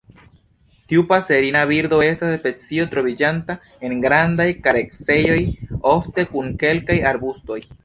[0.93, 3.57] Tiu paserina birdo estas specio troviĝanta
[3.91, 5.39] en grandaj kareksejoj,
[5.95, 7.63] ofte kun kelkaj arbustoj.